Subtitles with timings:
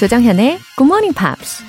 [0.00, 1.62] 조정현의 Good Morning Pops.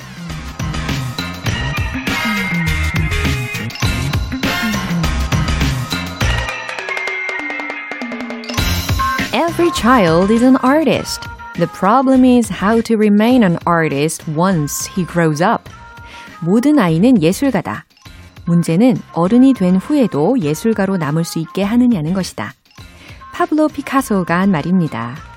[9.33, 11.28] Every child is an artist.
[11.55, 15.70] The problem is how to remain an artist once he grows up.
[16.39, 17.84] 모든 아이는 예술가다.
[18.45, 22.54] 문제는 어른이 된 후에도 예술가로 남을 수 있게 하느냐는 것이다.
[23.34, 25.31] 파블로 피카소가 한 말입니다.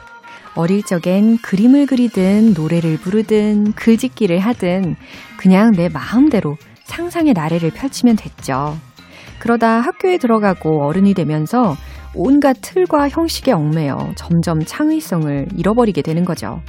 [0.56, 4.96] 어릴 적엔 그림을 그리든 노래를 부르든 글짓기를 하든
[5.36, 8.78] 그냥 내 마음대로 상상의 나래를 펼치면 됐죠.
[9.38, 11.76] 그러다 학교에 들어가고 어른이 되면서
[12.14, 16.62] 온갖 틀과 형식에 얽매여 점점 창의성을 잃어버리게 되는 거죠.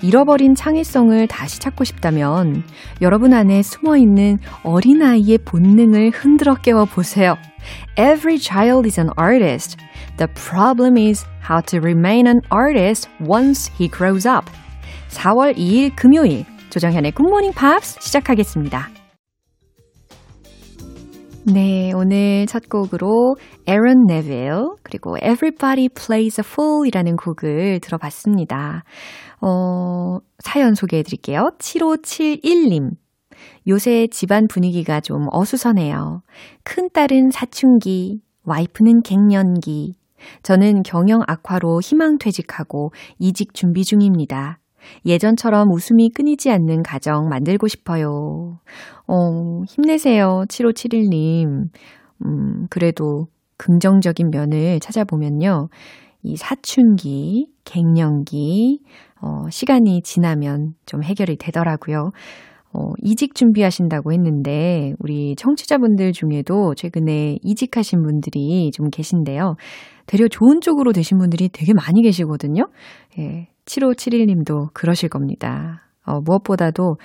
[0.00, 2.62] 잃어버린 창의성을 다시 찾고 싶다면
[3.02, 7.36] 여러분 안에 숨어 있는 어린아이의 본능을 흔들어 깨워 보세요.
[7.98, 9.76] Every child is an artist.
[10.18, 14.50] The problem is how to remain an artist once he grows up.
[15.10, 18.88] 4월 2일 금요일 조정현의 굿모닝 팝스 시작하겠습니다.
[21.46, 24.50] 네, 오늘 첫 곡으로 에런 네빌
[24.82, 28.82] 그리고 Everybody Plays a Fool이라는 곡을 들어봤습니다.
[29.40, 31.50] 어, 사연 소개해 드릴게요.
[31.60, 32.90] 7571님.
[33.68, 36.22] 요새 집안 분위기가 좀 어수선해요.
[36.64, 39.97] 큰딸은 사춘기, 와이프는 갱년기.
[40.42, 44.58] 저는 경영 악화로 희망 퇴직하고 이직 준비 중입니다.
[45.04, 48.58] 예전처럼 웃음이 끊이지 않는 가정 만들고 싶어요.
[49.06, 50.44] 어, 힘내세요.
[50.48, 51.68] 7571님.
[52.24, 55.68] 음, 그래도 긍정적인 면을 찾아보면요.
[56.22, 58.80] 이 사춘기, 갱년기,
[59.20, 62.12] 어, 시간이 지나면 좀 해결이 되더라고요.
[62.72, 69.56] 어, 이직 준비하신다고 했는데, 우리 청취자분들 중에도 최근에 이직하신 분들이 좀 계신데요.
[70.06, 72.68] 되려 좋은 쪽으로 되신 분들이 되게 많이 계시거든요.
[73.18, 75.82] 예, 7571님도 그러실 겁니다.
[76.04, 76.96] 어, 무엇보다도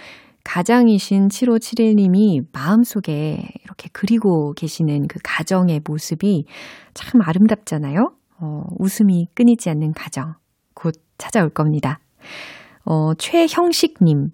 [0.44, 6.46] 가장이신 7571님이 마음속에 이렇게 그리고 계시는 그 가정의 모습이
[6.94, 8.00] 참 아름답잖아요.
[8.40, 10.34] 어, 웃음이 끊이지 않는 가정.
[10.74, 12.00] 곧 찾아올 겁니다.
[12.86, 14.30] 어, 최형식님.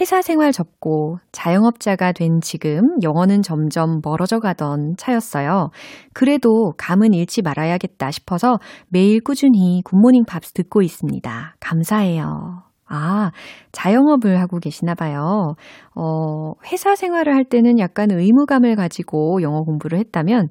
[0.00, 5.68] 회사 생활 접고 자영업자가 된 지금 영어는 점점 멀어져 가던 차였어요.
[6.14, 11.54] 그래도 감은 잃지 말아야겠다 싶어서 매일 꾸준히 굿모닝 팝스 듣고 있습니다.
[11.60, 12.62] 감사해요.
[12.86, 13.30] 아,
[13.72, 15.54] 자영업을 하고 계시나 봐요.
[15.94, 20.48] 어, 회사 생활을 할 때는 약간 의무감을 가지고 영어 공부를 했다면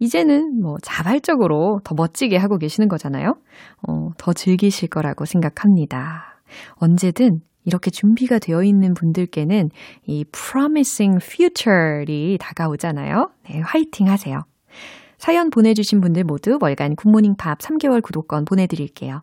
[0.00, 3.34] 이제는 뭐 자발적으로 더 멋지게 하고 계시는 거잖아요.
[3.86, 6.40] 어, 더 즐기실 거라고 생각합니다.
[6.76, 9.70] 언제든 이렇게 준비가 되어 있는 분들께는
[10.06, 13.30] 이 promising future이 다가오잖아요.
[13.48, 14.42] 네, 화이팅 하세요.
[15.18, 19.22] 사연 보내주신 분들 모두 월간 굿모닝 팝 3개월 구독권 보내드릴게요.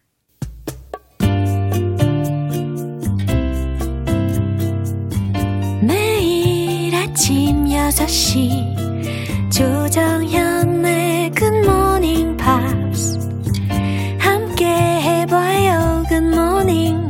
[7.11, 13.19] 아침 6시 조정현의 굿모닝 팝스
[14.17, 17.09] 함께 해봐요 good morning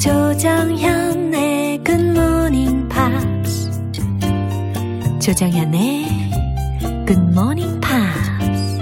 [0.00, 3.92] 조정현의 굿모닝 팝스
[5.20, 6.06] 조정현의
[7.06, 8.78] 굿모닝 팝스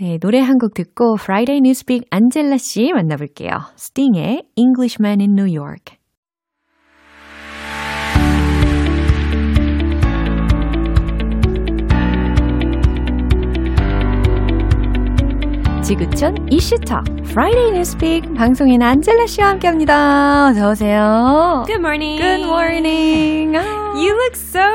[0.00, 3.50] 네, 노래 한 곡 듣고 Friday Newspeak 안젤라 씨 만나볼게요.
[3.76, 5.97] 스팅의 Englishman in New York
[15.88, 16.98] 지구촌 이슈톡
[17.30, 20.48] Friday Newspeak 방송인 안젤라 씨와 함께합니다.
[20.48, 21.64] 어서 오세요.
[21.66, 22.20] Good morning.
[22.20, 23.54] Good morning.
[23.96, 24.68] You look so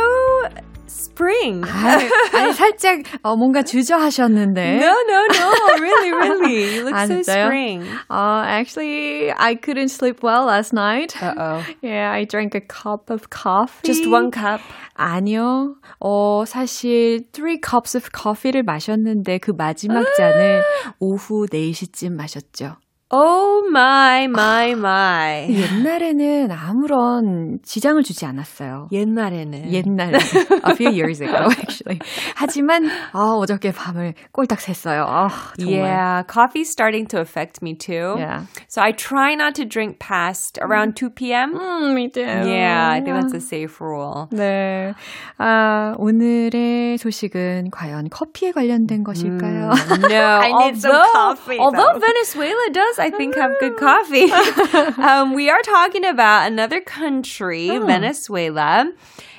[1.14, 1.64] spring.
[1.64, 4.80] 아니, 아니 살짝 어, 뭔가 주저하셨는데.
[4.80, 5.54] No, no, no.
[5.80, 6.76] Really, really.
[6.76, 7.84] You look 아, so spring.
[8.10, 11.16] Uh, actually, I couldn't sleep well last night.
[11.22, 11.64] Uh-oh.
[11.82, 13.86] Yeah, I drank a cup of coffee.
[13.86, 14.62] Just one cup.
[14.98, 15.76] 아니요.
[16.00, 20.64] 어, 사실 three cups of coffee를 마셨는데 그 마지막 잔을
[21.00, 22.78] 오후 4시쯤 마셨죠.
[23.16, 25.48] Oh my, my, my.
[25.48, 28.88] 옛날에는 아무런 지장을 주지 않았어요.
[28.92, 29.72] 옛날에는.
[29.72, 30.18] 옛날에
[30.66, 32.00] a few years ago actually.
[32.34, 35.06] 하지만 아, 어저께 밤을 꼴딱 샜어요.
[35.08, 35.30] 아,
[35.60, 35.84] 정말.
[35.84, 38.16] Yeah, coffee's starting to affect me too.
[38.18, 38.46] Yeah.
[38.68, 41.54] So I try not to drink past around 2 p.m.
[41.54, 42.26] 음, me too.
[42.26, 44.28] Yeah, I think that's a safe rule.
[44.32, 44.96] 네.
[45.38, 49.70] 아, 오늘의 소식은 과연 커피에 관련된 것일까요?
[50.10, 52.00] No, I need some although, coffee, although though.
[52.00, 54.32] Venezuela does, I think, have good coffee.
[55.02, 57.86] um, we are talking about another country, Oh.
[57.86, 58.92] Venezuela,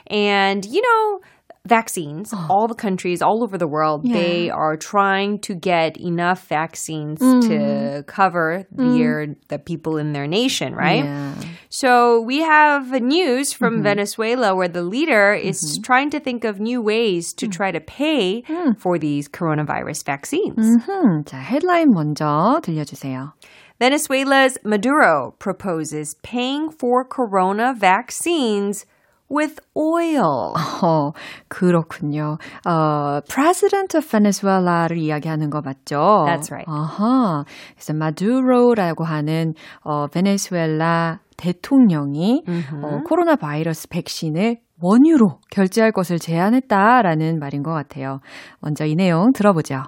[0.08, 1.20] and you know
[1.67, 4.53] Vaccines, all the countries all over the world, they Yeah.
[4.55, 7.41] are trying to get enough vaccines Mm.
[7.47, 11.03] to cover their the people in their nation, right?
[11.03, 11.35] Yeah.
[11.69, 13.83] So we have news from Mm-hmm.
[13.83, 17.37] Venezuela where the leader is trying to think of new ways Mm.
[17.37, 18.41] to try to pay
[18.79, 20.57] for these coronavirus vaccines.
[20.57, 21.25] 음흠.
[21.25, 23.33] 자, 헤드라인 먼저 들려주세요.
[23.79, 28.85] Venezuela's Maduro proposes paying for corona vaccines
[29.30, 30.54] with oil.
[30.82, 31.12] 어,
[31.48, 32.38] 그렇군요.
[32.66, 36.24] 어, President of Venezuela를 이야기하는 거 맞죠?
[36.26, 36.66] That's right.
[36.66, 37.44] 아하.
[37.74, 42.44] 그래서 마두로라고 하는 어, 베네수엘라 대통령이
[42.82, 48.20] 어, 코로나 바이러스 백신을 원유로 결제할 것을 제안했다라는 말인 것 같아요.
[48.60, 49.82] 먼저 이 내용 들어보죠.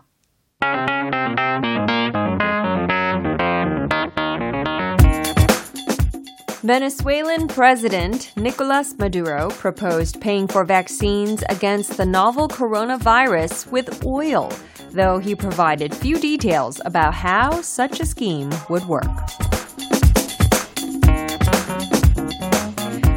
[6.66, 14.52] Venezuelan President Nicolas Maduro proposed paying for vaccines against the novel coronavirus with oil,
[14.92, 19.10] though he provided few details about how such a scheme would work.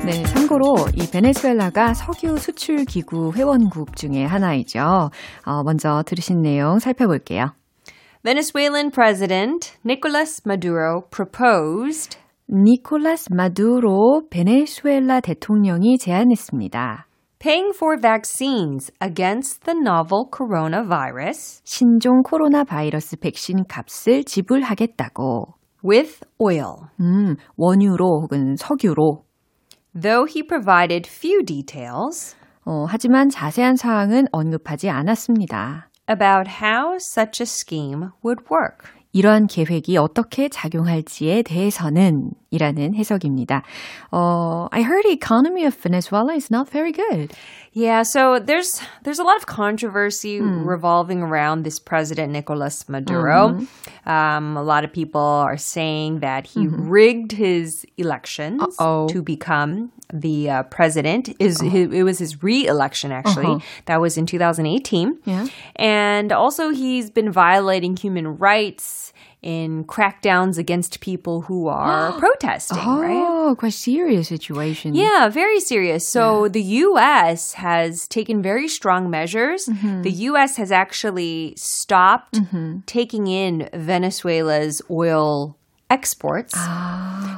[0.04, 5.10] 네, 참고로 이 베네수엘라가 석유 수출 기구 회원국 중에 하나이죠.
[5.44, 7.54] 어, 먼저 들으신 내용 살펴볼게요.
[8.22, 12.16] Venezuelan President Nicolas Maduro proposed
[12.51, 17.05] 니콜라스 마두로 베네수엘라 대통령이 제안했습니다.
[17.37, 25.53] paying for vaccines against the novel coronavirus 신종 코로나 바이러스 백신 값을 지불하겠다고.
[25.87, 29.23] with oil, 음, 원유로 혹은 석유로.
[29.93, 32.35] though he provided few details
[32.65, 35.89] 어, 하지만 자세한 사항은 언급하지 않았습니다.
[36.09, 38.89] about how such a scheme would work.
[39.11, 43.62] 이러한 계획이 어떻게 작용할지에 대해서는 이라는 해석입니다.
[44.12, 47.32] 어, I heard the economy of Venezuela is not very good.
[47.72, 53.58] Yeah, so there's there's a lot of controversy revolving around this president Nicolas Maduro.
[54.06, 59.08] Um, a lot of people are saying that he rigged his elections Uh-oh.
[59.08, 61.34] to become the uh, president.
[61.40, 65.18] Is it was his re-election actually that was in 2018.
[65.24, 65.46] Yeah.
[65.74, 69.12] And also he's been violating human rights
[69.42, 73.14] in crackdowns against people who are protesting, right?
[73.14, 74.94] Oh, quite serious situation.
[74.94, 76.08] Yeah, very serious.
[76.08, 79.66] So the US has taken very strong measures.
[79.66, 82.40] The US has actually stopped
[82.86, 85.56] taking in Venezuela's oil
[85.90, 86.54] exports.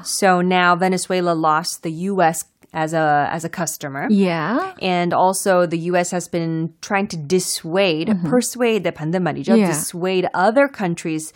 [0.04, 4.06] So now Venezuela lost the US as a as a customer.
[4.10, 4.74] Yeah.
[4.82, 9.56] And also the US has been trying to dissuade, persuade the 반대 말이죠.
[9.56, 9.68] Yeah.
[9.68, 11.32] dissuade other countries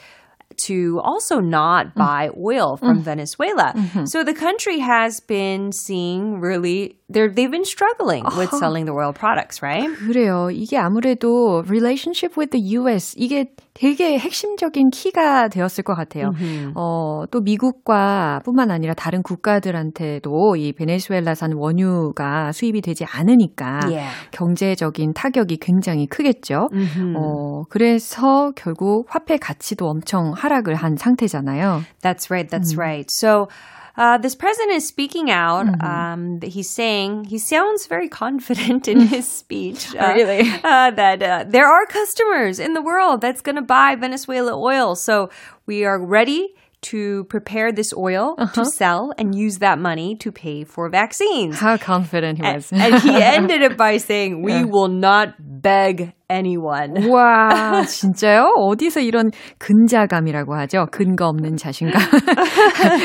[0.57, 1.95] to also not mm.
[1.95, 3.01] buy oil from mm.
[3.01, 3.73] Venezuela.
[3.75, 4.05] Mm-hmm.
[4.05, 9.13] So the country has been seeing really they're they've been struggling with selling the oil
[9.13, 9.87] products, right?
[10.07, 10.49] 그래요.
[10.51, 16.31] 이게 아무래도 relationship with the US 이게 되게 핵심적인 키가 되었을 것 같아요.
[16.75, 24.09] 어, 또 미국과 뿐만 아니라 다른 국가들한테도 이 베네수엘라산 원유가 수입이 되지 않으니까 Yeah.
[24.31, 26.69] 경제적인 타격이 굉장히 크겠죠.
[27.15, 31.83] 어, 그래서 결국 화폐 가치도 엄청 하락을 한 상태잖아요.
[32.01, 32.50] That's right.
[32.50, 33.07] That's right.
[33.12, 33.47] So
[33.97, 35.81] uh, this president is speaking out.
[35.83, 39.95] Um, he's saying he sounds very confident in his speech.
[39.95, 40.49] uh, Really?
[40.63, 44.95] uh, that uh, there are customers in the world that's going to buy Venezuela oil.
[44.95, 45.29] So
[45.65, 50.63] we are ready to prepare this oil to sell and use that money to pay
[50.63, 51.57] for vaccines.
[51.57, 52.71] How confident he was.
[52.71, 58.53] and he ended it by saying, "We will not beg anyone." 와, 진짜요?
[58.58, 60.88] 어디서 이런 근자감이라고 하죠?
[60.91, 62.01] 근거 없는 자신감.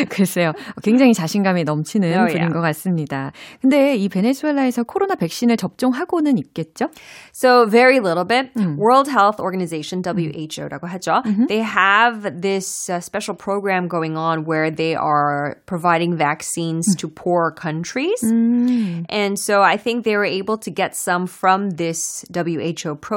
[0.08, 0.52] 글쎄요.
[0.82, 2.52] 굉장히 자신감이 넘치는 Oh, 분인 yeah.
[2.52, 3.32] 것 같습니다.
[3.60, 6.86] 근데 이 베네수엘라에서 코로나 백신을 접종하고는 있겠죠?
[7.32, 8.50] So very little bit.
[8.78, 11.22] World Health Organization WHO라고 하죠.
[11.48, 17.52] They have this uh, special program going on where they are providing vaccines to poor
[17.52, 18.22] countries.
[18.22, 23.09] And so I think they were able to get some from this WHO program.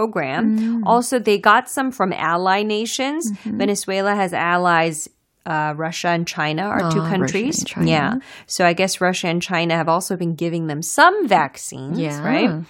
[0.86, 3.32] Also they got some from ally nations.
[3.46, 5.08] Venezuela has allies
[5.46, 7.64] uh, Russia and China are two Ah, countries.
[7.66, 7.90] China.
[7.90, 8.14] Yeah.
[8.48, 12.24] So I guess Russia and China have also been giving them some vaccines, Yeah.
[12.24, 12.64] right?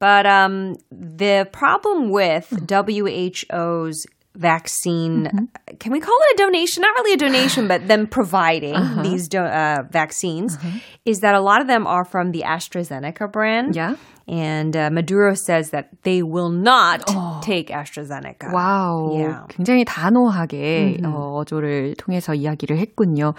[0.00, 6.81] But um, the problem with WHO's vaccine, can we call it a donation?
[6.81, 10.57] Not really a donation, but them providing these do- uh, vaccines,
[11.05, 13.75] is that a lot of them are from the AstraZeneca brand.
[13.75, 13.95] Yeah.
[14.25, 17.03] And uh, Maduro says that they will not
[17.41, 18.53] take AstraZeneca.
[18.53, 19.19] 와우.
[19.19, 19.45] Yeah.
[19.49, 23.33] 굉장히 단호하게 어, 어조를 통해서 이야기를 했군요.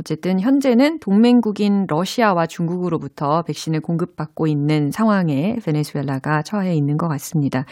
[0.00, 7.66] 어쨌든 현재는 동맹국인 러시아와 중국으로부터 백신을 공급받고 있는 상황에 베네수엘라가 처해 있는 것 같습니다.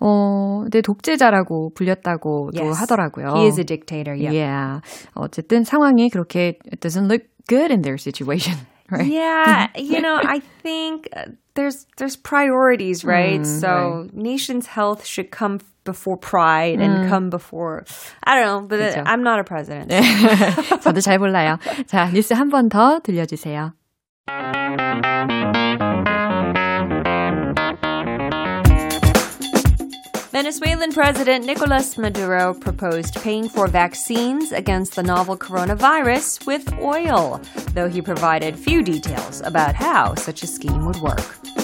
[0.00, 2.80] 어, 근데 독재자라고 불렸다고도 Yes.
[2.80, 3.36] 하더라고요.
[3.36, 4.14] He is a dictator.
[4.14, 4.32] Yeah.
[4.32, 4.80] Yeah.
[5.14, 8.54] 어쨌든 상황이 그렇게 it doesn't look good in their situation.
[8.90, 9.06] Right?
[9.06, 13.46] Yeah, you know, I think uh, there's there's priorities, right?
[13.46, 17.84] so nation's health should come before pride and come before
[18.24, 19.04] I don't know, but 그쵸.
[19.06, 19.92] I'm not a president.
[20.82, 21.58] 저도 잘 몰라요.
[21.86, 23.74] 자, 뉴스 한 번 더 들려주세요.
[30.50, 37.40] Venezuelan President Nicolas Maduro proposed paying for vaccines against the novel coronavirus with oil,
[37.74, 41.59] though he provided few details about how such a scheme would work.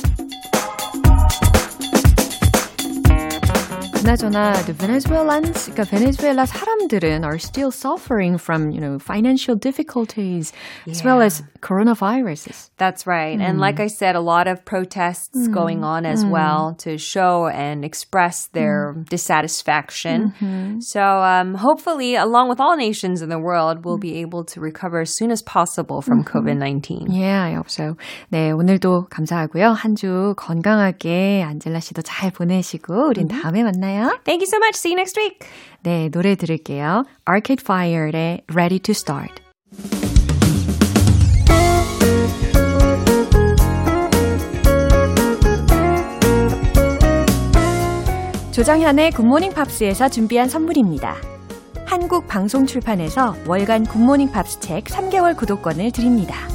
[4.05, 10.51] 그나저나 the Venezuelans, 그러니까 베네수엘라 사람들은 are still suffering from, you know, financial difficulties
[10.89, 12.69] as well as coronaviruses.
[12.77, 13.39] That's right.
[13.39, 17.85] And like I said, a lot of protests going on as well to show and
[17.85, 20.81] express their dissatisfaction.
[20.81, 25.01] So um, hopefully, along with all nations in the world, we'll be able to recover
[25.01, 27.11] as soon as possible from COVID 19.
[27.11, 27.95] Yeah, I hope so.
[28.31, 29.71] 네, 오늘도 감사하고요.
[29.73, 33.94] 한 주 건강하게 안젤라 씨도 잘 보내시고 우린 다음에 만나요.
[34.24, 34.74] Thank you so much.
[34.74, 35.46] See you next week.
[35.82, 37.04] 네, 노래 들을게요.
[37.28, 39.42] Arcade Fire의 Ready to Start.
[48.52, 51.16] 조정현의 굿모닝 팝스에서 준비한 선물입니다.
[51.84, 56.48] 한국 방송 출판에서 월간 굿모닝 팝스 책 3개월 구독권을 드립니다.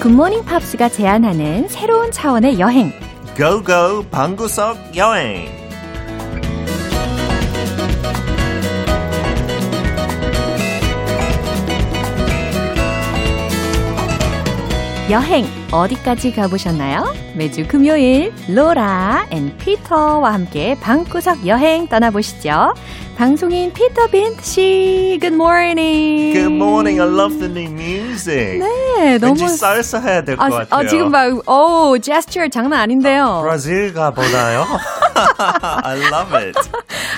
[0.00, 2.90] 굿모닝 팝스가 제안하는 새로운 차원의 여행.
[3.36, 5.46] Go go 방구석 여행
[15.10, 17.12] 여행 어디까지 가보셨나요?
[17.34, 22.74] 매주 금요일 로라 and 피터와 함께 방구석 여행 떠나보시죠.
[23.20, 26.32] 방송인 피터 빈트 씨, good morning.
[26.32, 27.02] Good morning.
[27.02, 28.58] I love the new music.
[28.58, 30.80] 네, 너무 왠지 살사 해야 될것 아, 같아요.
[30.80, 33.40] 아, 지금 막, 오, 제스처 장난 아닌데요.
[33.42, 34.64] 브라질 가보나요?
[35.84, 36.56] I love it.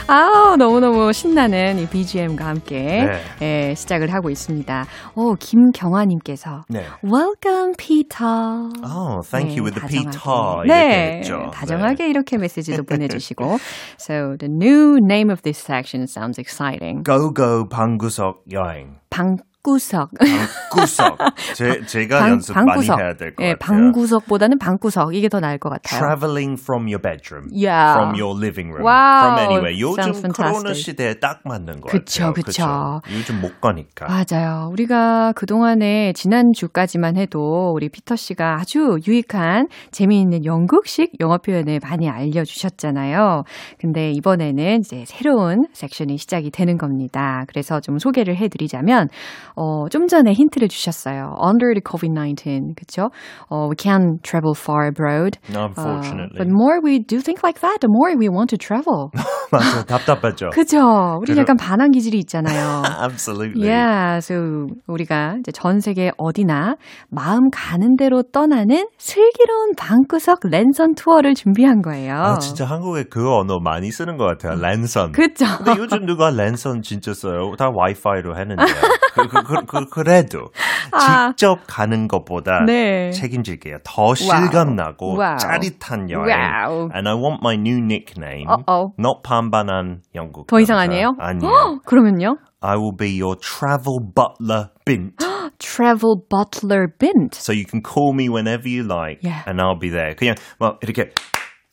[0.09, 3.09] 아, 너무너무 신나는 이 BGM과 함께
[3.41, 4.87] 예, 시작을 하고 있습니다.
[5.15, 6.85] 오, 김경화님께서 네.
[7.05, 8.71] Welcome, Peter.
[8.85, 10.11] Oh, thank you with the 다정하게.
[10.11, 10.67] Peter.
[10.67, 11.51] 네, 했죠.
[11.53, 13.59] 다정하게 이렇게 메시지도 보내주시고.
[13.99, 17.03] So the new name of this section sounds exciting.
[17.05, 18.97] 고고 방구석 여행.
[19.11, 20.11] 방 구석.
[20.19, 21.19] 방구석.
[21.55, 23.57] 제, 제가 연습 많이 해야 될것 예, 같아요.
[23.61, 25.15] 방구석보다는 방구석.
[25.15, 26.01] 이게 더 나을 것 같아요.
[26.01, 27.49] Traveling from your bedroom.
[27.53, 27.95] Yeah.
[27.95, 28.83] From your living room.
[28.83, 29.23] Wow.
[29.23, 29.81] From anywhere.
[29.81, 30.73] 요즘 코로나.
[30.75, 32.33] 시대에 딱 맞는 것 그쵸, 같아요.
[32.33, 33.01] 그쵸.
[33.17, 34.07] 요즘 못 가니까.
[34.07, 34.69] 맞아요.
[34.73, 43.45] 우리가 그동안에 지난주까지만 해도 우리 피터 씨가 아주 유익한 재미있는 영국식 영어 표현을 많이 알려주셨잖아요.
[43.79, 47.45] 근데 이번에는 이제 새로운 섹션이 시작이 되는 겁니다.
[47.47, 49.09] 그래서 좀 소개를 해드리자면,
[49.57, 51.35] 어, 좀 전에 힌트를 주셨어요.
[51.43, 53.11] Under the COVID-19, 그쵸?
[53.49, 55.39] 어, we can travel far abroad.
[55.49, 56.35] Unfortunately.
[56.35, 59.11] Uh, but more we do think like that, the more we want to travel.
[59.53, 60.51] 맞아, 답답하죠.
[60.51, 61.21] 그죠?
[61.21, 62.83] 우리 약간 반항 기질이 있잖아요.
[63.05, 63.69] Absolutely.
[63.69, 66.77] Yeah, so 우리가 이제 전 세계 어디나
[67.11, 72.15] 마음 가는 대로 떠나는 슬기로운 방구석 랜선 투어를 준비한 거예요.
[72.15, 74.59] 아, 진짜 한국에 그 언어 많이 쓰는 것 같아요.
[74.61, 75.13] 랜선.
[75.13, 75.45] 그죠?
[75.59, 77.55] 근데 요즘 누가 랜선 진짜 써요?
[77.59, 78.63] 다 와이파이로 하는데.
[79.15, 80.51] 그, 그, 그, 그, 래도
[80.93, 81.29] 아.
[81.29, 83.11] 직접 가는 것보다 네.
[83.11, 83.79] 책임질게요.
[83.85, 85.37] 더 실감나고 wow.
[85.39, 86.39] 짜릿한 여행.
[86.39, 86.91] Wow.
[86.95, 88.47] And I want my new nickname.
[88.49, 88.93] 어어.
[88.99, 90.47] Not 반반한 영국.
[90.47, 90.79] 더 이상.
[90.79, 91.15] 아니에요?
[91.21, 92.39] 헉, 그러면요?
[92.61, 95.17] I will be your travel butler bint.
[95.59, 97.35] travel butler bint.
[97.35, 99.43] So you can call me whenever you like, Yeah.
[99.47, 100.15] and I'll be there.
[100.15, 101.13] 그냥 막 이렇게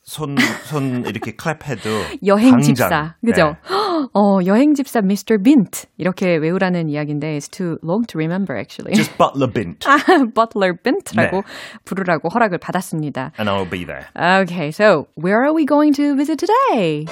[0.10, 0.36] 손,
[0.66, 3.14] 손 이렇게 클랩해도 여행 집사.
[3.24, 3.56] 그죠?
[3.70, 4.10] 네.
[4.14, 5.38] 어, 여행 집사 Mr.
[5.44, 5.86] Bint.
[5.98, 8.96] 이렇게 외우라는 이야기인데 it's too long to remember actually.
[8.96, 9.86] Just butler bint,
[10.34, 11.44] butler Bint라고 네.
[11.86, 13.34] 부르라고 허락을 받았습니다.
[13.38, 14.08] and I'll be there.
[14.18, 17.06] Okay, so where are we going to visit today?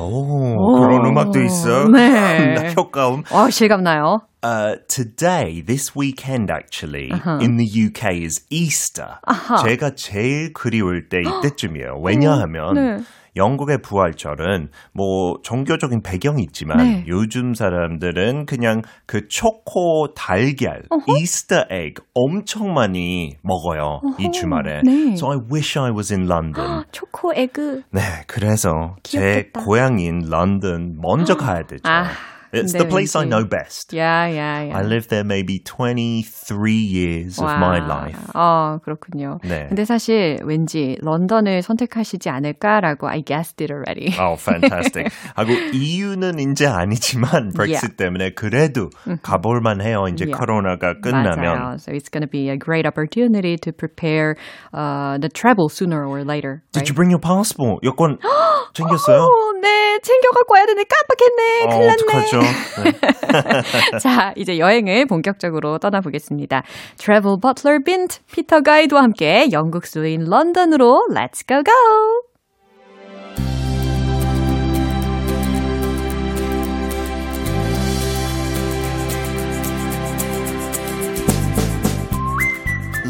[0.00, 1.88] 오, 그런 음악도 있어.
[1.88, 2.74] 네.
[2.76, 3.22] 효과음.
[3.30, 4.20] 어, 실감나요?
[4.40, 9.18] Uh, today, this weekend actually, in the UK is Easter.
[9.64, 11.98] 제가 제일 그리울 때 이때쯤이에요.
[12.02, 12.98] 왜냐하면 네.
[13.38, 17.04] 영국의 부활절은 뭐 종교적인 배경이 있지만 네.
[17.08, 24.00] 요즘 사람들은 그냥 그 초코 달걀, 이스터 egg 엄청 많이 먹어요.
[24.18, 24.82] 이 주말에.
[24.84, 25.12] 네.
[25.12, 26.84] So I wish I was in London.
[26.92, 27.82] 초코 에그.
[27.90, 29.60] 네, 그래서 귀엽겠다.
[29.60, 31.82] 제 고향인 런던 먼저 가야 되죠.
[31.84, 32.04] 아,
[32.53, 33.97] It's 근데 the place I 왠지- know best.
[33.97, 34.77] 야, 야, 야.
[34.77, 38.15] I lived there maybe 23 years of my life.
[38.35, 39.39] 아, 그렇군요.
[39.43, 39.65] 네.
[39.69, 44.13] 근데 사실 왠지 런던을 선택하시지 않을까라고 I guessed it already.
[44.21, 45.09] Oh, fantastic.
[45.35, 48.91] 하고 이유는 이제 아니지만 브렉시트 때문에 그래도
[49.23, 50.05] 가볼만 해요.
[50.13, 50.37] 이제 Yeah.
[50.37, 51.57] 코로나가 끝나면.
[51.57, 51.75] 맞아요.
[51.81, 54.35] So it's going to be a great opportunity to prepare
[54.77, 56.61] uh, the travel sooner or later.
[56.71, 57.81] Did you bring your passport?
[57.83, 58.19] 여권
[58.77, 59.25] 챙겼어요?
[59.25, 61.63] 어, 네, 챙겨갖고 와야 되는데 깜빡했네.
[61.65, 61.93] 어, 큰일 났네.
[61.97, 62.36] 어떡하죠?
[62.40, 63.98] 네.
[63.98, 66.62] 자, 이제 여행을 본격적으로 떠나보겠습니다.
[66.96, 72.28] Travel Butler Bint, 피터 가이드와 함께 영국 수인 런던으로 Let's go go!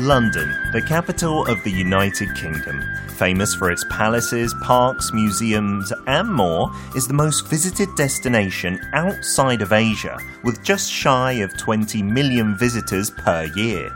[0.09, 2.81] London, the capital of the United Kingdom,
[3.19, 9.73] famous for its palaces, parks, museums, and more, is the most visited destination outside of
[9.73, 13.91] Asia, with just shy of 20 million visitors per year.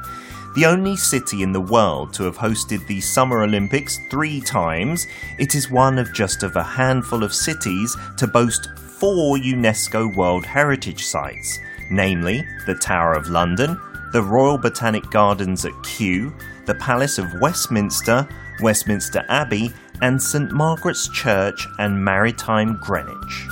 [0.54, 5.06] The only city in the world to have hosted the Summer Olympics three times,
[5.38, 10.44] it is one of just of a handful of cities to boast four UNESCO World
[10.44, 11.58] Heritage Sites,
[11.90, 13.80] namely the Tower of London,
[14.12, 16.34] the Royal Botanic Gardens at Kew,
[16.66, 18.26] the Palace of Westminster,
[18.60, 23.48] Westminster Abbey, and St Margaret's Church and Maritime Greenwich.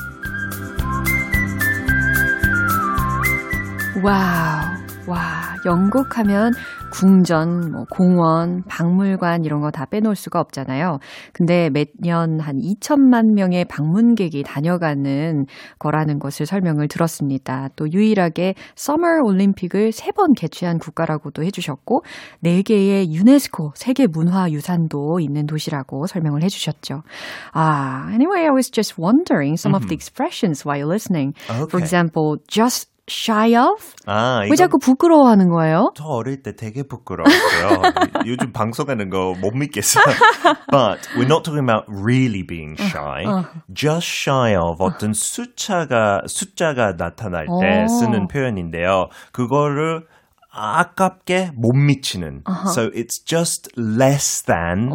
[4.03, 5.50] Wow.
[5.67, 6.53] 와, 영국 하면
[6.93, 10.99] 궁전, 뭐 공원, 박물관 이런 거 다 빼놓을 수가 없잖아요.
[11.33, 15.47] 근데 매년 한 2천만 명의 방문객이 다녀가는
[15.79, 17.69] 거라는 것을 설명을 들었습니다.
[17.77, 22.03] 또 유일하게 summer 올림픽을 세 번 개최한 국가라고도 해주셨고,
[22.45, 27.03] 4개의 유네스코 세계 문화 유산도 있는 도시라고 설명을 해주셨죠.
[27.53, 31.35] 아, anyway, I was just wondering some of the expressions while listening.
[31.47, 31.79] For Okay.
[31.79, 33.83] example, just shy of?
[34.07, 35.91] 아, 왜 자꾸 부끄러워하는 거예요?
[35.97, 37.83] 저 어릴 때 되게 부끄러웠어요.
[38.27, 40.05] 요즘 방송하는 거 못 믿겠어요.
[40.71, 43.25] But we're not talking about really being shy.
[43.73, 47.87] Just shy of 어떤 숫자가 숫자가 나타날 때 오.
[47.89, 49.09] 쓰는 표현인데요.
[49.33, 50.05] 그거를
[50.53, 52.43] 아깝게 못 미치는.
[52.75, 54.91] So it's just less than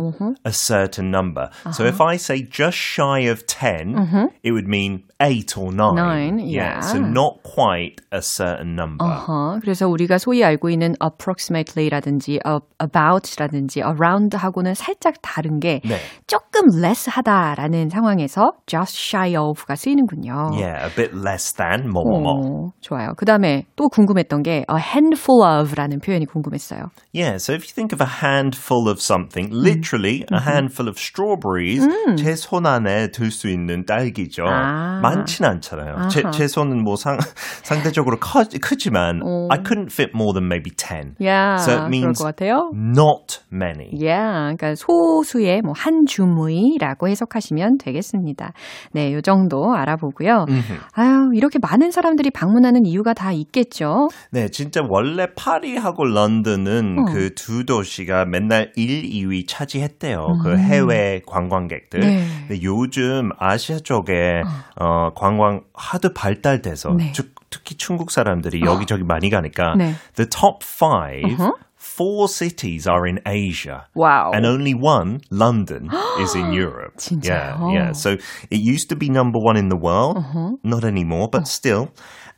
[0.46, 1.50] a certain number.
[1.72, 3.96] So if I say just shy of 10,
[4.44, 5.96] it would mean 8 or 9.
[5.96, 6.82] Nine, yeah.
[6.82, 9.06] So not quite a certain number.
[9.06, 15.98] 어허, 그래서 우리가 소위 알고 있는 approximately라든지 uh, about라든지 around하고는 살짝 다른 게 네.
[16.28, 20.52] 조금 less 하다라는 상황에서 just shy of가 쓰이는군요.
[20.52, 22.68] Yeah, a bit less than 뭐뭐뭐.
[22.68, 23.14] 어, 좋아요.
[23.16, 26.90] 그 다음에 또 궁금했던 게 a handful of 라는 표현이 궁금했어요.
[27.14, 31.88] Yeah, so if you think of a handful of something, literally a handful of strawberries,
[32.18, 34.44] 제손 안에 들 수 있는 딸기죠.
[34.48, 35.00] 아.
[35.02, 36.08] 많진 않잖아요.
[36.10, 37.18] 제, 제 손은 뭐 상,
[37.64, 41.16] 상대적으로 커, 크지만 I couldn't fit more than maybe 10.
[41.24, 42.72] 야, So it 그럴 means 것 같아요.
[42.74, 43.90] not many.
[43.94, 48.54] Yeah, 그러니까 소수의 뭐 한 주무이라고 해석하시면 되겠습니다.
[48.94, 50.46] 네, 요 정도 알아보고요.
[50.94, 54.08] 아유, 이렇게 많은 사람들이 방문하는 이유가 다 있겠죠.
[54.32, 60.26] 네, 진짜 원래 파리하고 런던은 그두 도시가 맨날 1, 2위 차지했대요.
[60.44, 62.00] 그 해외 관광객들.
[62.00, 62.26] 네.
[62.48, 64.42] 근데 요즘 아시아 쪽에
[64.80, 67.12] 어, 관광 하도 발달돼서 네.
[67.14, 69.94] 즉- 특히 중국 사람들이 여기저기 많이 가니까 네.
[70.16, 71.38] the top five
[71.78, 73.86] four cities are in Asia.
[73.96, 74.32] Wow.
[74.34, 75.88] And only one, London,
[76.20, 76.98] is in Europe.
[76.98, 77.72] 진짜요?
[77.72, 77.92] Yeah, yeah.
[77.94, 78.18] So
[78.50, 80.18] it used to be number one in the world.
[80.18, 80.58] Uh-huh.
[80.64, 81.90] Not anymore, but still.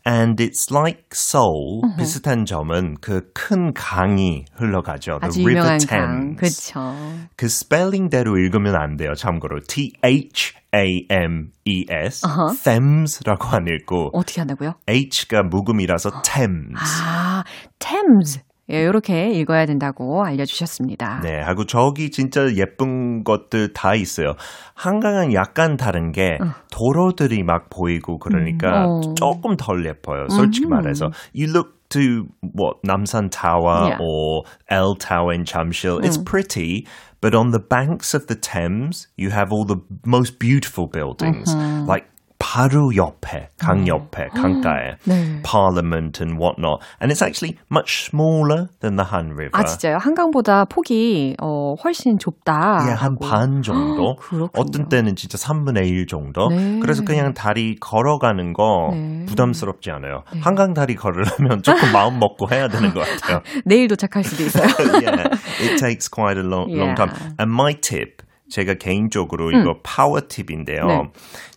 [0.07, 1.81] And it's like Seoul.
[1.83, 1.97] Uh-huh.
[1.99, 5.19] 비슷한 점은 그 큰 강이 흘러가죠.
[5.19, 5.77] The River.
[5.85, 6.37] Thames.
[6.39, 6.95] 그렇죠.
[7.35, 9.13] 그 스펠링대로 읽으면 안 돼요.
[9.15, 12.55] 참고로 T H A M E S Uh-huh.
[12.63, 14.75] Thames라고 안 읽고 어떻게 한다고요?
[14.87, 16.79] H가 묵음이라서 Thames.
[17.03, 17.43] 아,
[17.79, 18.39] Thames.
[18.69, 21.21] 예, 이렇게 읽어야 된다고 알려주셨습니다.
[21.23, 24.33] 네, 하고 저기 진짜 예쁜 것들 다 있어요.
[24.73, 26.37] 한강은 약간 다른 게
[26.71, 29.13] 도로들이 막 보이고 그러니까 음, 어.
[29.15, 30.27] 조금 덜 예뻐요.
[30.29, 31.11] 솔직히 말해서.
[31.33, 33.97] You look to what Namsan Tower Yeah.
[34.01, 36.03] or L Tower in Chamshil.
[36.03, 36.85] It's pretty,
[37.21, 41.55] but on the banks of the Thames, you have all the most beautiful buildings,
[41.87, 42.03] like
[42.39, 45.41] 바로 옆에, 강 옆에, 강가에, 네.
[45.43, 46.81] Parliament and whatnot.
[47.01, 49.49] And it's actually much smaller than the Han River.
[49.53, 49.97] 아, 진짜요?
[49.97, 52.85] 한강보다 폭이 어, 훨씬 좁다.
[52.89, 54.17] 예, 한 반 정도.
[54.53, 56.49] 어떤 때는 진짜 3분의 1 정도.
[56.49, 56.79] 네.
[56.79, 59.25] 그래서 그냥 다리 걸어가는 거 네.
[59.27, 60.23] 부담스럽지 않아요.
[60.41, 63.41] 한강 다리 걸으려면 조금 마음 먹고 해야 되는 것 같아요.
[63.65, 64.67] 내일 도착할 수도 있어요.
[65.01, 65.27] yeah,
[65.61, 67.11] it takes quite a long, long time.
[67.39, 70.85] And my tip, 제가 개인적으로 이거 파워 팁인데요.
[70.85, 71.01] 네.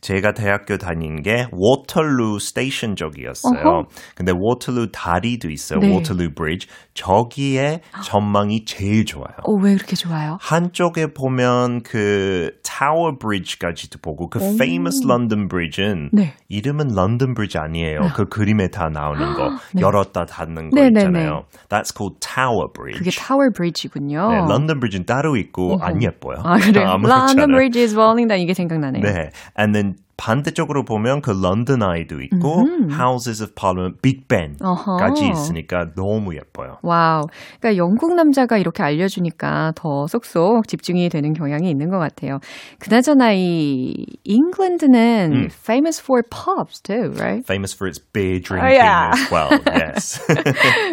[0.01, 3.61] 제가 대학교 다닌 게 워털루 Station 쪽이었어요.
[3.65, 3.85] 어허.
[4.15, 5.79] 근데 워털루 다리도 있어요.
[5.81, 5.95] 네.
[5.95, 6.67] 워털루 브리지.
[6.95, 9.37] 저기에 전망이 제일 좋아요.
[9.45, 10.37] 어, 왜 그렇게 좋아요?
[10.41, 16.35] 한쪽에 보면 그 타워 브리지까지도 보고 그 famous London Bridge는 네.
[16.49, 18.01] 이름은 런던 브리지 아니에요.
[18.15, 19.51] 그 그림에 다 나오는 거
[19.81, 21.45] 열었다 닫는 거 네, 네, 있잖아요.
[21.69, 22.99] That's called Tower Bridge.
[22.99, 24.29] 그게 타워 브리지군요.
[24.29, 26.39] 네, 런던 브리지는 따로 있고 안 예뻐요.
[26.45, 26.88] 아, 그래 요?
[26.88, 27.58] 아무렇지 London 않아요.
[27.58, 29.04] Bridge is falling down 이게 생각나네요.
[29.04, 29.30] 네.
[29.58, 35.27] And then 반대쪽으로 보면 그 런던 아이도 있고 Houses of Parliament, Big Ben까지.
[35.31, 36.77] 있으니까 너무 예뻐요.
[36.83, 37.25] Wow.
[37.59, 42.39] 그러니까 영국 남자가 이렇게 알려주니까 더 쏙쏙 집중이 되는 경향이 있는 것 같아요.
[42.81, 47.43] 그나저나 이 잉글랜드는 famous for pubs too, right?
[47.47, 49.13] Famous for its beer drinking yeah.
[49.15, 49.49] as well.
[49.67, 50.21] Yes.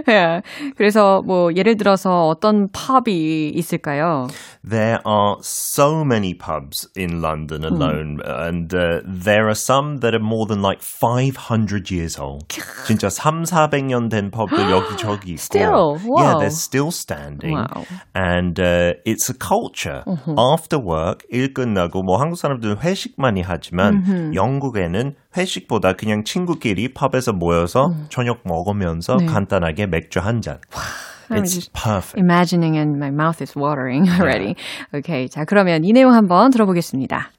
[0.08, 0.42] 예.
[0.78, 4.28] 그래서 뭐 예를 들어서 어떤 펍이 있을까요?
[4.63, 10.19] There are so many pubs in London alone, and uh, there are some that are
[10.23, 12.47] more than like 500 years old.
[12.86, 15.39] 진짜 3, 400년 된 pub들 여기저기 있고.
[15.39, 15.97] Still?
[16.03, 16.39] Yeah, Wow.
[16.39, 17.53] they're still standing.
[17.56, 17.86] Wow.
[18.13, 20.03] And uh, it's a culture.
[20.38, 27.34] After work, 일 끝나고 뭐 한국 사람들은 회식 많이 하지만 영국에는 회식보다 그냥 친구끼리 펍에서
[27.34, 29.25] 모여서 저녁 먹으면서 네.
[29.25, 30.60] 간단하게 맥주 한 잔.
[31.30, 32.17] I'm It's perfect.
[32.17, 34.56] imagining and my mouth is watering already.
[34.95, 35.27] Okay.
[35.27, 37.32] 자, 그러면 이 내용 한번 들어보겠습니다.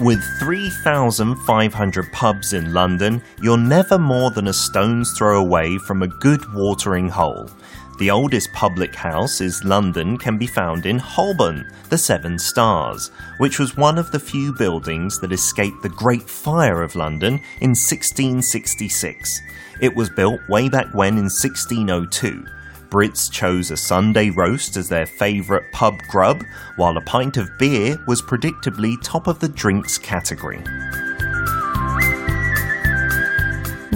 [0.00, 6.08] With 3,500 pubs in London, you're never more than a stone's throw away from a
[6.08, 7.50] good watering hole.
[7.98, 13.58] The oldest public house is London can be found in Holborn, the Seven Stars, which
[13.58, 19.42] was one of the few buildings that escaped the Great Fire of London in 1666.
[19.82, 22.46] It was built way back when in 1602.
[22.90, 26.42] Brits chose a Sunday roast as their favourite pub grub,
[26.76, 30.60] while a pint of beer was predictably top of the drinks category.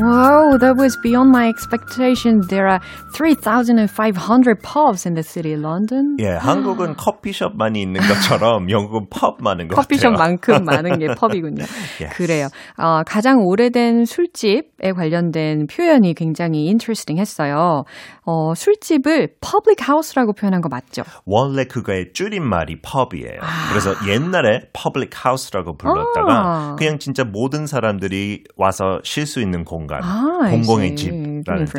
[0.04, 2.46] Wow, that was beyond my expectations.
[2.48, 2.80] There are
[3.14, 6.16] 3,500 pubs in the city of London.
[6.20, 9.82] 예, 한국은 커피숍 많이 있는 것처럼 영국은 펍 많은 것 같아요.
[9.82, 11.64] 커피숍만큼 많은 게 펍이군요.
[12.00, 12.16] Yes.
[12.16, 12.48] 그래요.
[12.76, 17.84] 어, 가장 오래된 술집에 관련된 표현이 굉장히 interesting 했어요.
[18.26, 21.02] 어, 술집을 public house라고 표현한 거 맞죠?
[21.24, 23.40] 원래 그거의 줄임말이 펍이에요.
[23.70, 26.76] 그래서 옛날에 public house라고 불렀다가 아.
[26.78, 31.64] 그냥 진짜 모든 사람들이 와서 쉴 수 있는 공간, 아, I 공공의 집라는.
[31.66, 31.74] 뜻.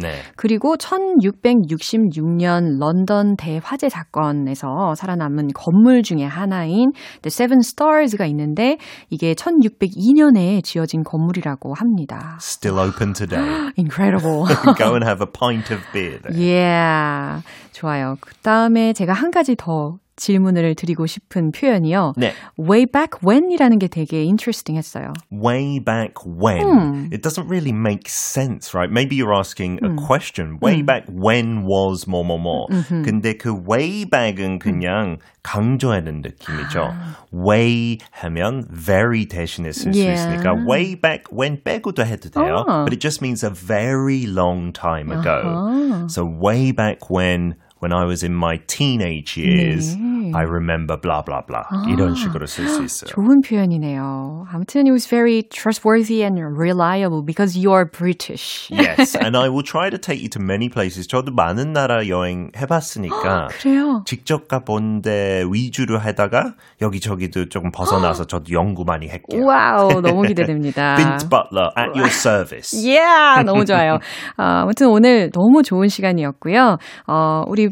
[0.00, 0.14] 네.
[0.36, 8.76] 그리고 1666년 런던 대화재 사건에서 살아남은 건물 중에 하나인 The Seven Stars가 있는데
[9.10, 12.36] 이게 1602년에 지어진 건물이라고 합니다.
[12.40, 13.70] Still open today.
[13.76, 14.44] Incredible.
[14.76, 16.36] Go and have a pint of beer there.
[16.38, 17.42] yeah.
[17.72, 18.16] 좋아요.
[18.20, 22.13] 그 다음에 제가 한 가지 더 질문을 드리고 싶은 표현이요.
[22.17, 22.33] 네.
[22.59, 25.11] Way back when이라는 게 되게 interesting 했어요.
[25.31, 26.61] way back when.
[26.61, 27.09] Hmm.
[27.11, 28.91] It doesn't really make sense, right?
[28.93, 30.59] Maybe you're asking a question.
[30.61, 32.67] Way back when was more, more, more.
[33.03, 36.93] 근데 그 way back은 그냥 강조하는 느낌이죠.
[37.33, 40.13] way 하면 very 대신에 쓸 수 Yeah.
[40.13, 42.63] 있으니까 way back when 빼고도 해도 돼요.
[42.67, 42.85] 아.
[42.85, 45.41] But it just means a very long time ago.
[45.41, 46.07] 아하.
[46.07, 50.32] So way back when when I was in my teenage years, 네.
[50.34, 51.64] I remember blah blah blah.
[51.70, 53.08] 아, 이런 식으로 쓸 수 있어요.
[53.10, 54.44] 좋은 표현이네요.
[54.50, 58.68] 아무튼 it was very trustworthy and reliable because you are British.
[58.70, 61.06] yes, and I will try to take you to many places.
[61.06, 64.02] 저도 많은 나라 여행 해봤으니까 그래요?
[64.06, 69.44] 직접 가본 데 위주로 하다가 여기저기도 조금 벗어나서 저도 연구 많이 할게요.
[69.44, 70.96] 와우, 너무 기대됩니다.
[70.96, 72.74] Bint Butler at your service.
[72.76, 73.98] yeah, 너무 좋아요.
[74.36, 76.78] 어, 아무튼 오늘 너무 좋은 시간이었고요.
[77.06, 77.67] 어, 우리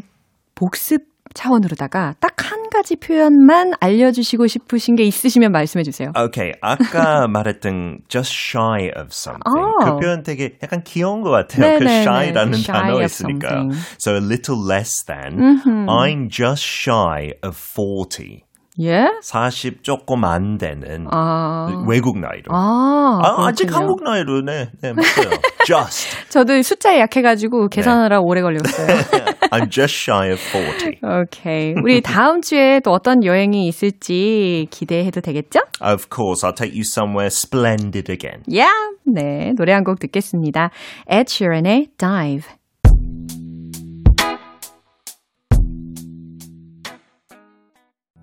[0.57, 6.11] 복습 차원으로다가 딱 한 가지 표현만 알려주시고 싶으신 게 있으시면 말씀해 주세요.
[6.15, 9.41] Okay, 아까 말했던 just shy of something.
[9.45, 9.85] 아.
[9.85, 11.61] 그 표현 되게 약간 귀여운 것 같아요.
[11.61, 11.79] 네네네.
[11.79, 13.47] 그 shy라는 shy 단어 있으니까.
[13.47, 13.81] Something.
[13.99, 15.37] So a little less than.
[15.37, 15.89] Mm-hmm.
[15.89, 18.43] I'm just shy of 40.
[18.79, 19.09] 예?
[19.23, 21.83] 40 조금 안 되는 아.
[21.87, 22.53] 외국 나이로.
[22.53, 25.39] 아, 아 아직 한국 나이로 네, 네 맞아요.
[25.65, 26.29] just.
[26.29, 28.21] 저도 숫자에 약해가지고 계산하라 네.
[28.23, 28.87] 오래 걸렸어요.
[29.51, 30.99] I'm just shy of 40.
[31.03, 31.73] 오케이.
[31.81, 35.59] 우리 다음 주에 또 어떤 여행이 있을지 기대해도 되겠죠?
[35.81, 38.43] Of course, I'll take you somewhere splendid again.
[38.47, 38.71] Yeah.
[39.05, 40.69] 네, 노래 한 곡 듣겠습니다.
[41.09, 42.47] Ed Sheeran의 Dive.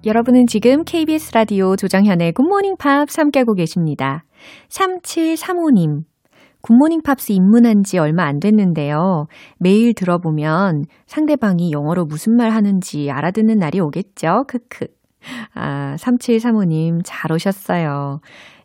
[0.04, 4.24] 여러분은 지금 KBS 라디오 조정현의 굿모닝 팝스 함께하고 계십니다.
[4.68, 6.02] 3735님.
[6.64, 9.26] 굿모닝 팝스 입문한 지 얼마 안 됐는데요.
[9.58, 14.44] 매일 들어보면 상대방이 영어로 무슨 말 하는지 알아듣는 날이 오겠죠?
[14.48, 14.86] 크크.
[15.54, 18.20] 아, 3735님 잘 오셨어요.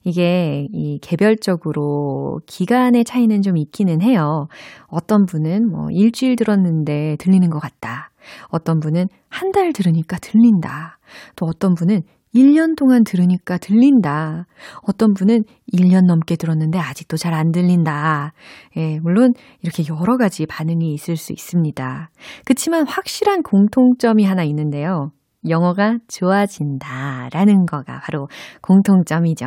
[0.05, 4.47] 이게 이 개별적으로 기간의 차이는 좀 있기는 해요.
[4.88, 8.12] 어떤 분은 뭐 일주일 들었는데 들리는 것 같다.
[8.47, 10.99] 어떤 분은 한 달 들으니까 들린다.
[11.35, 12.03] 또 어떤 분은
[12.34, 14.46] 1년 동안 들으니까 들린다.
[14.84, 18.34] 어떤 분은 1년 넘게 들었는데 아직도 잘 안 들린다.
[18.78, 22.10] 예, 물론 이렇게 여러 가지 반응이 있을 수 있습니다.
[22.46, 25.12] 그치만 확실한 공통점이 하나 있는데요.
[25.48, 27.30] 영어가 좋아진다.
[27.32, 28.28] 라는 거가 바로
[28.62, 29.46] 공통점이죠.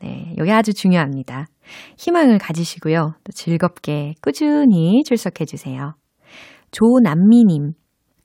[0.00, 1.46] 네, 이게 아주 중요합니다.
[1.98, 3.14] 희망을 가지시고요.
[3.24, 5.94] 또 즐겁게 꾸준히 출석해 주세요.
[6.70, 7.72] 조남미님,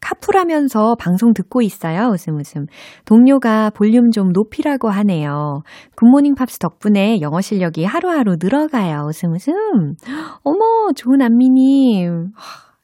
[0.01, 2.09] 카풀하면서 방송 듣고 있어요.
[2.11, 2.65] 웃음 웃음.
[3.05, 5.61] 동료가 볼륨 좀 높이라고 하네요.
[5.95, 9.05] 굿모닝 팝스 덕분에 영어 실력이 하루하루 늘어가요.
[9.07, 9.53] 웃음 웃음.
[10.43, 12.31] 어머, 조남미님.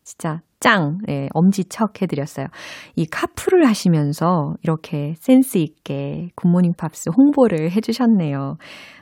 [0.04, 2.48] 진짜 짱, 예, 엄지척 해드렸어요.
[2.96, 8.58] 이 카풀을 하시면서 이렇게 센스 있게 굿모닝 팝스 홍보를 해주셨네요.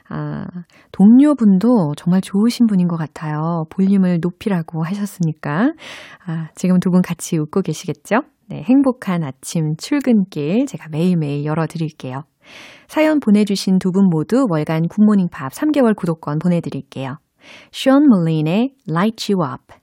[0.09, 0.45] 아,
[0.91, 3.65] 동료분도 정말 좋으신 분인 것 같아요.
[3.69, 5.73] 볼륨을 높이라고 하셨으니까.
[6.25, 8.21] 아, 지금 두 분 같이 웃고 계시겠죠?
[8.49, 12.23] 네, 행복한 아침 출근길 제가 매일매일 열어드릴게요.
[12.87, 17.17] 사연 보내주신 두 분 모두 월간 굿모닝 팝 3개월 구독권 보내드릴게요.
[17.71, 19.82] 션 몰린의 Light You Up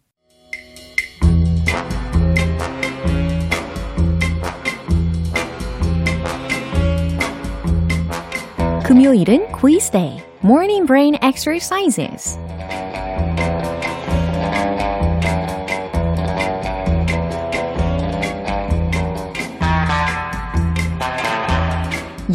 [8.90, 12.36] 금요일은 quiz day, morning brain exercises.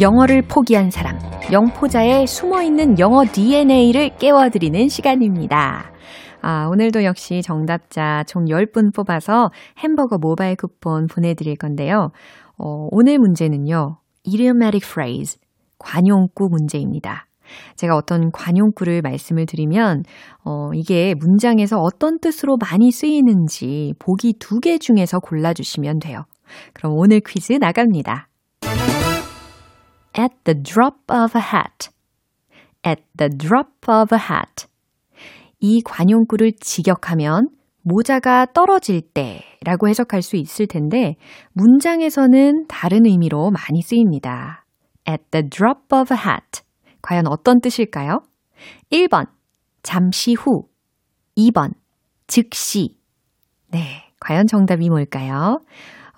[0.00, 1.18] 영어를 포기한 사람,
[1.52, 5.92] 영포자에 숨어 있는 영어 DNA를 깨워드리는 시간입니다.
[6.40, 12.12] 아, 오늘도 역시 정답자 총 10분 뽑아서 햄버거 모바일 쿠폰 보내드릴 건데요.
[12.56, 13.98] 어, 오늘 문제는요.
[14.26, 15.38] idiomatic phrase,
[15.78, 17.26] 관용구 문제입니다.
[17.76, 20.02] 제가 어떤 관용구를 말씀을 드리면,
[20.44, 26.24] 어, 이게 문장에서 어떤 뜻으로 많이 쓰이는지 보기 두 개 중에서 골라주시면 돼요.
[26.72, 28.28] 그럼 오늘 퀴즈 나갑니다.
[30.18, 31.90] At the drop of a hat.
[32.84, 34.66] At the drop of a hat.
[35.60, 37.48] 이 관용구를 직역하면
[37.82, 41.14] 모자가 떨어질 때 라고 해석할 수 있을 텐데
[41.52, 44.65] 문장에서는 다른 의미로 많이 쓰입니다.
[45.08, 46.62] At the drop of a hat.
[47.02, 48.20] 과연 어떤 뜻일까요?
[48.90, 49.26] 1번,
[49.82, 50.68] 잠시 후.
[51.36, 51.72] 2번,
[52.26, 52.96] 즉시.
[53.70, 55.58] 네, 과연 정답이 뭘까요?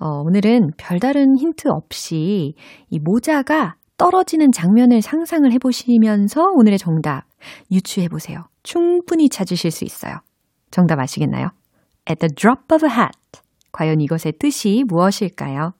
[0.00, 2.54] 어, 오늘은 별다른 힌트 없이
[2.88, 7.24] 이 모자가 떨어지는 장면을 상상을 해보시면서 오늘의 정답
[7.70, 8.44] 유추해 보세요.
[8.62, 10.14] 충분히 찾으실 수 있어요.
[10.70, 11.48] 정답 아시겠나요?
[12.08, 13.42] At the drop of a hat.
[13.72, 15.72] 과연 이것의 뜻이 무엇일까요?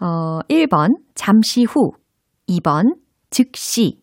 [0.00, 1.92] 어, 1번, 잠시 후.
[2.48, 2.96] 2번
[3.30, 4.00] 즉시.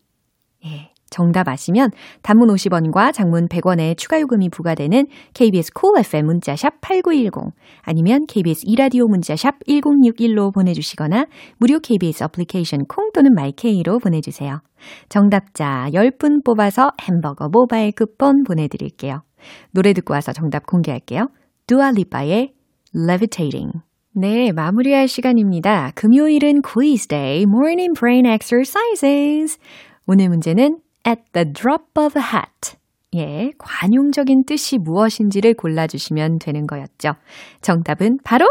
[0.64, 1.90] 예, 정답 아시면
[2.22, 9.06] 단문 50원과 장문 100원의 추가 요금이 부과되는 KBS Cool FM 문자샵 8910 아니면 KBS 이라디오
[9.06, 11.26] 문자샵 1061로 보내주시거나
[11.58, 14.60] 무료 KBS 어플리케이션 콩 또는 마이케이로 보내주세요.
[15.08, 19.22] 정답자 10분 뽑아서 햄버거 모바일 쿠폰 보내드릴게요.
[19.70, 21.28] 노래 듣고 와서 정답 공개할게요.
[21.66, 22.52] 두아 리파의
[22.94, 23.85] Levitating
[24.18, 25.92] 네, 마무리할 시간입니다.
[25.94, 29.58] 금요일은 quiz day, morning brain exercises.
[30.06, 32.78] 오늘 문제는 at the drop of a hat.
[33.14, 37.16] 예, 관용적인 뜻이 무엇인지를 골라주시면 되는 거였죠.
[37.60, 38.50] 정답은 바로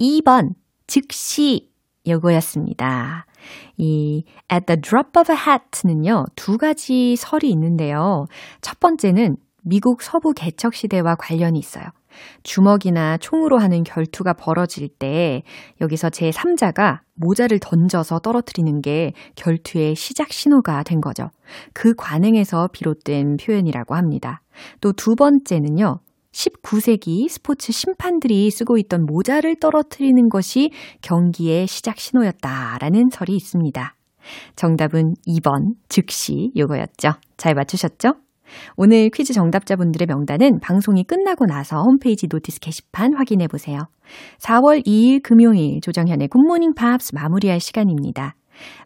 [0.00, 0.54] 2번,
[0.86, 1.68] 즉시
[2.08, 3.26] 요거였습니다.
[3.76, 8.24] 이 at the drop of a hat는요, 두 가지 설이 있는데요.
[8.62, 11.84] 첫 번째는 미국 서부 개척 시대와 관련이 있어요.
[12.42, 15.42] 주먹이나 총으로 하는 결투가 벌어질 때
[15.80, 21.28] 여기서 제 3자가 모자를 던져서 떨어뜨리는 게 결투의 시작 신호가 된 거죠.
[21.74, 24.40] 그 관행에서 비롯된 표현이라고 합니다.
[24.80, 25.98] 또 두 번째는요.
[26.32, 30.70] 19세기 스포츠 심판들이 쓰고 있던 모자를 떨어뜨리는 것이
[31.02, 33.96] 경기의 시작 신호였다라는 설이 있습니다.
[34.54, 37.14] 정답은 2번, 즉시 요거였죠.
[37.36, 38.14] 잘 맞추셨죠?
[38.76, 43.78] 오늘 퀴즈 정답자분들의 명단은 방송이 끝나고 나서 홈페이지 notice 게시판 확인해 보세요.
[44.38, 48.34] 4월 2일 금요일 조정현의 굿모닝 팝스 마무리할 시간입니다.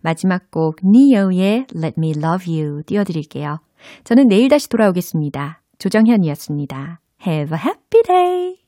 [0.03, 3.59] 마지막 곡 니오의 Let Me Love You 띄워드릴게요.
[4.05, 5.63] 저는 내일 다시 돌아오겠습니다.
[5.79, 7.01] 조정현이었습니다.
[7.27, 8.66] Have a happy day!